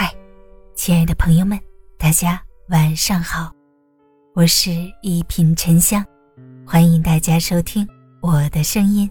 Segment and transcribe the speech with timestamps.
[0.00, 0.14] 嗨，
[0.76, 1.58] 亲爱的朋友们，
[1.98, 3.52] 大家晚上好，
[4.32, 4.70] 我是
[5.02, 6.06] 一品沉香，
[6.64, 7.84] 欢迎大家收听
[8.22, 9.10] 我的声音。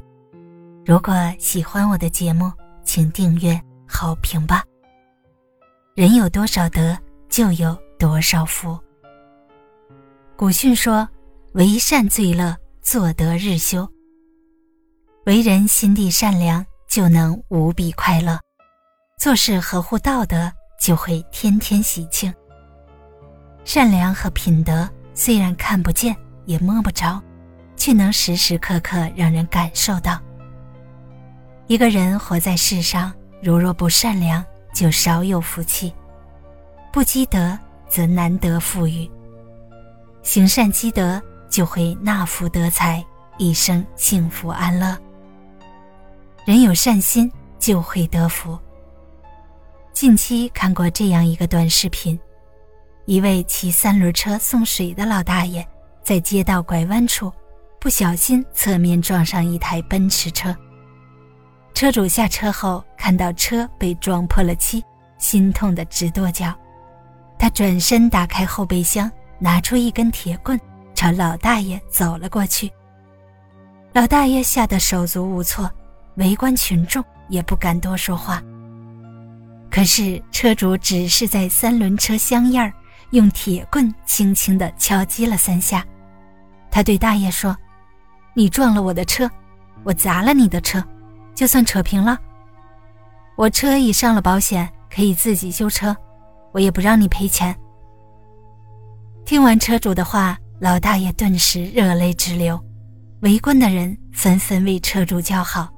[0.86, 2.50] 如果喜欢我的节目，
[2.86, 4.64] 请订阅、好评吧。
[5.94, 6.98] 人有多少德，
[7.28, 8.80] 就有多少福。
[10.38, 11.06] 古训说
[11.52, 13.86] ：“为善最乐，作德日修。”
[15.28, 18.38] 为人心地善良，就能无比快乐；
[19.20, 22.34] 做事合乎道德，就会天天喜庆。
[23.66, 27.22] 善良和品德虽然看不见也摸不着，
[27.76, 30.20] 却能时时刻刻让人感受到。
[31.68, 35.92] 一个人活在世上，如若不善良，就少有福气；
[36.94, 37.58] 不积德，
[37.90, 39.10] 则难得富裕。
[40.24, 43.06] 行善积德，就会纳福得财，
[43.38, 44.98] 一生幸福安乐。
[46.46, 48.58] 人有善心就会得福。
[50.00, 52.20] 近期看过这样一个短视频，
[53.06, 55.68] 一位骑三轮车送水的老大爷，
[56.04, 57.34] 在街道拐弯处，
[57.80, 60.56] 不小心侧面撞上一台奔驰车。
[61.74, 64.84] 车主下车后看到车被撞破了漆，
[65.18, 66.54] 心痛得直跺脚。
[67.40, 70.62] 他转身打开后备箱，拿出一根铁棍，
[70.94, 72.72] 朝老大爷走了过去。
[73.94, 75.68] 老大爷吓得手足无措。
[76.18, 78.44] 围观群众也不敢多说话。
[79.78, 82.74] 可是车主只是在三轮车厢沿儿
[83.12, 85.86] 用铁棍轻轻地敲击了三下，
[86.72, 87.56] 他对大爷说
[88.34, 89.30] ：“你撞了我的车，
[89.84, 90.84] 我砸了你的车，
[91.36, 92.18] 就算扯平了。
[93.36, 95.96] 我车已上了保险，可以自己修车，
[96.54, 97.56] 我也不让你赔钱。”
[99.26, 102.60] 听完车主的话，老大爷顿时热泪直流，
[103.22, 105.70] 围观的人纷纷为车主叫好。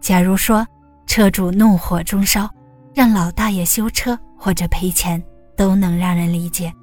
[0.00, 0.66] 假如说
[1.06, 2.48] 车主怒火中烧，
[2.98, 5.22] 让老大爷修车或者赔钱
[5.56, 6.74] 都能让人理解，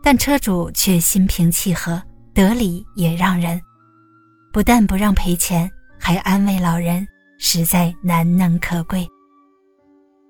[0.00, 2.00] 但车主却心平气和，
[2.32, 3.60] 得理也让人，
[4.52, 7.04] 不但不让赔钱，还安慰老人，
[7.36, 9.04] 实在难能可贵。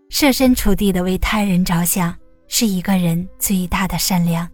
[0.09, 2.17] 设身处地的为他人着想，
[2.49, 4.49] 是一个人最大的善良。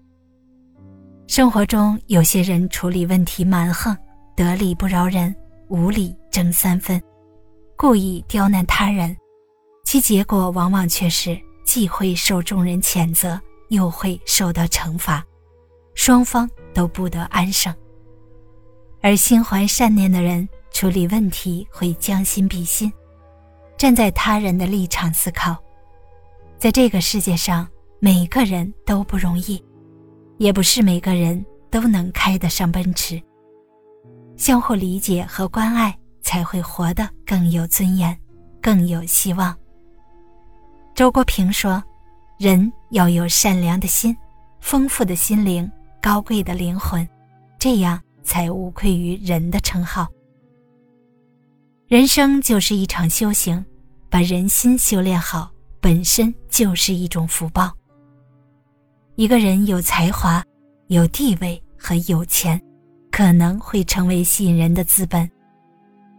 [1.29, 3.97] 生活中有些人处理问题蛮横，
[4.35, 5.33] 得理不饶人。
[5.69, 7.01] 无理争三分，
[7.77, 9.17] 故意刁难他人，
[9.93, 13.39] 其结果往往却是既会受众人谴责，
[13.69, 15.23] 又会受到惩罚，
[15.95, 17.71] 双方都不得安生。
[19.03, 22.91] 而心怀善念的人处理问题会将心比心，
[23.77, 25.55] 站在他人的立场思考。
[26.57, 29.63] 在这个世界上，每个人都不容易，
[30.39, 33.23] 也不是每个人都能开得上奔驰。
[34.39, 38.19] 相互理解和关爱，才会活得更有尊严，
[38.63, 39.55] 更有希望。
[40.95, 41.83] 周国平说
[42.39, 44.17] ：“人要有善良的心，
[44.61, 45.71] 丰富的心灵，
[46.01, 47.07] 高贵的灵魂，
[47.59, 50.07] 这样才无愧于人的称号。”
[51.89, 53.65] 人生就是一场修行，
[54.09, 57.73] 把人心修炼好，本身就是一种福报。
[59.17, 60.45] 一个人有才华、
[60.89, 62.61] 有地位和有钱。
[63.15, 65.31] 可能会成为吸引人的资本，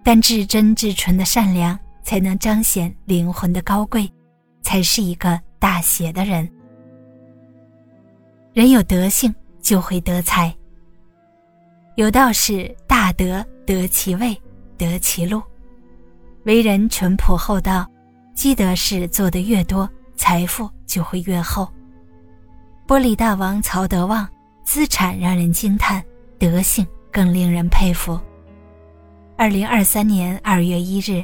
[0.04, 4.08] 但至真至纯的善良才能彰显灵魂的高贵，
[4.74, 6.50] 才是一个大写的人。
[8.54, 10.52] 人有德性就会得财。
[11.96, 14.36] 有道是大德得其位，
[14.76, 15.40] 得其禄。
[16.46, 17.88] 为人淳朴厚道，
[18.34, 21.72] 积德事做得越多，财富就会越厚。
[22.88, 24.28] 玻璃大王曹德旺，
[24.66, 26.04] 资产让人惊叹。
[26.40, 28.20] 德性更令人佩服。
[29.38, 31.24] 二零二三年二月一日，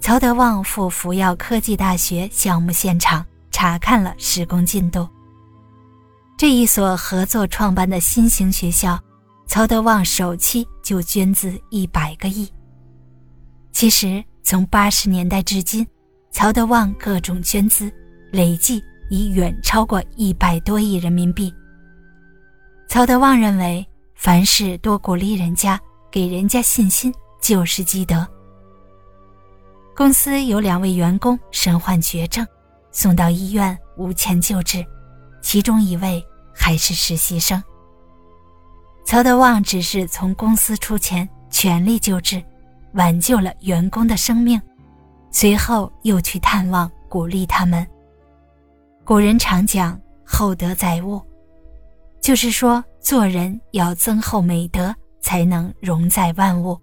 [0.00, 5.08] 曹德旺赴福耀科技大学项目现场查看了施工进度。
[6.36, 8.98] 这一所合作创办的新型学校，
[9.46, 12.48] 曹德旺首期就捐资一百个亿。
[13.72, 15.86] 其实，从八十年代至今，
[16.30, 17.90] 曹德旺各种捐资
[18.30, 21.52] 累计已远超过一百多亿人民币。
[22.88, 23.86] 曹德旺认为。
[24.18, 25.78] 凡事多鼓励人家，
[26.10, 28.26] 给人家信心，就是积德。
[29.96, 32.46] 公司有两位员工身患绝症，
[32.92, 34.84] 送到医院无钱救治，
[35.40, 36.22] 其中一位
[36.54, 37.62] 还是实习生。
[39.06, 42.44] 曹德旺只是从公司出钱全力救治，
[42.92, 44.60] 挽救了员工的生命，
[45.30, 47.86] 随后又去探望，鼓励他们。
[49.02, 51.22] 古人常讲厚德载物，
[52.20, 52.84] 就是说。
[53.06, 56.76] 做人要增厚美德，才能容载万物。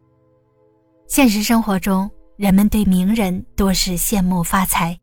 [1.06, 5.00] 现实生活中，人们对名人多是羡慕发财，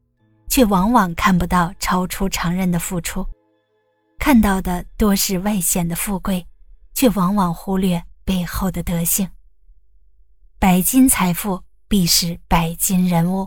[0.49, 3.25] 却往往看不到超出常人的付出，
[4.19, 6.45] 看到的多是外显的富贵，
[6.93, 9.29] 却往往忽略背后的德性。
[10.59, 13.47] 百金财富必是百金人物，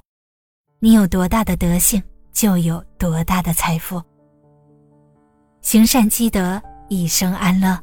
[0.79, 2.01] 你有多大的德性，
[2.31, 4.01] 就有多大的财富。
[5.61, 7.77] 行善积德，一生安乐。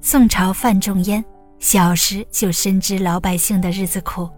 [0.00, 1.24] 宋朝范仲淹
[1.58, 4.30] 小时就深知老百姓的日子苦，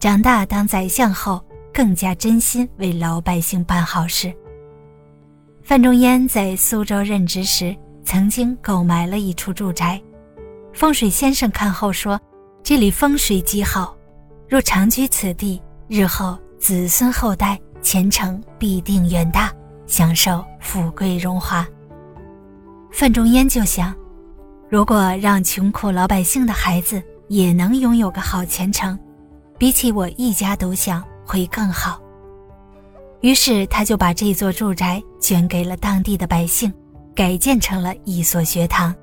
[0.00, 4.32] 长大当宰相后更加真心为老百姓办好事。
[5.62, 10.00] 范仲淹在苏州任职时，曾经购买了一处住宅，
[10.72, 12.20] 风水先生看后说
[12.62, 13.96] ：“这里风水极好，
[14.48, 19.52] 若长居此地，日后子孙后代前程必定远大。”
[19.88, 21.66] 享受富贵荣华。
[22.92, 23.94] 范仲淹就想，
[24.68, 28.98] 如果让穷苦老百姓的孩子也能拥有个好前程，
[29.58, 32.00] 比起我一家独享会更好。
[33.20, 36.72] 于是他就把这座住宅捐给了当地的百姓，
[37.14, 38.94] 改建成了一所学堂。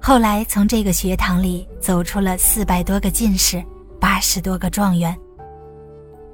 [0.00, 3.62] 后来从这个学堂里走出了四百多个进士，
[4.00, 5.14] 八十多个状元。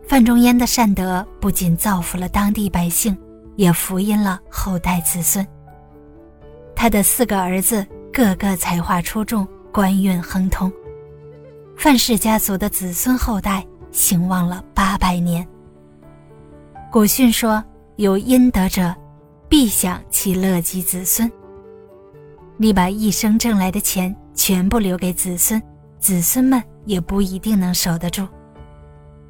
[0.06, 3.16] 范仲淹的善德不仅造福了当地百姓，
[3.56, 5.44] 也福荫了后代子孙。
[6.76, 10.70] 他的四个儿子个个才华出众，官运亨通。
[11.76, 15.46] 范氏家族的子孙后代兴旺了八百年。
[16.90, 17.62] 古训说
[17.96, 18.94] ：“有阴德者，
[19.48, 21.30] 必享其乐及子孙。”
[22.56, 25.60] 你把一生挣来的钱全部留给子孙，
[25.98, 28.26] 子孙们也不一定能守得住。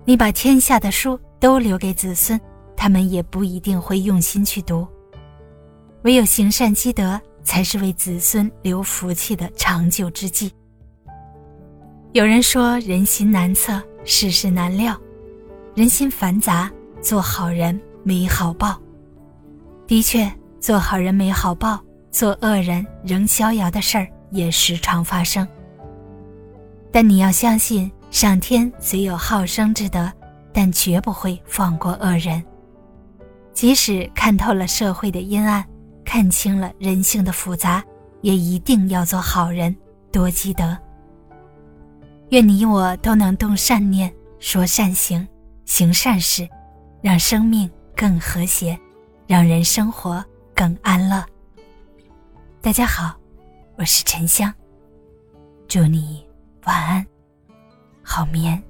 [0.04, 2.38] 你把天下的书都留给子孙，
[2.76, 4.86] 他们也不一定会用心去读。
[6.02, 10.52] 唯有行善积德，才是为子孙留福气的长久之计。
[12.14, 14.96] 有人说人心难测，世事难料，
[15.74, 16.70] 人心繁杂，
[17.02, 18.80] 做好人没好报。
[19.84, 21.80] 的确，做好人没好报，
[22.12, 25.44] 做恶人仍逍遥的事儿也时常发生。
[26.92, 27.90] 但你要相信。
[28.12, 30.08] 上天虽有好生之德，
[30.52, 32.40] 但绝不会放过恶人。
[33.52, 35.64] 即使看透了社会的阴暗，
[36.04, 37.82] 看清了人性的复杂，
[38.20, 39.74] 也一定要做好人，
[40.12, 40.78] 多积德。
[42.34, 45.24] 愿你我都能动善念，说善行，
[45.66, 46.48] 行善事，
[47.00, 48.76] 让生命更和谐，
[49.28, 51.24] 让人生活更安乐。
[52.60, 53.14] 大家好，
[53.76, 54.52] 我是沉香，
[55.68, 56.26] 祝你
[56.64, 57.06] 晚安。
[58.02, 58.60] 好眠，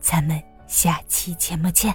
[0.00, 1.94] 咱们下期节目见。